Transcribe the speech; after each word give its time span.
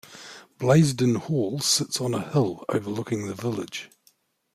Blaisdon 0.57 1.13
Hall 1.29 1.59
sits 1.61 2.01
on 2.01 2.15
a 2.15 2.27
hill 2.31 2.65
overlooking 2.69 3.27
the 3.27 3.35
village. 3.35 3.91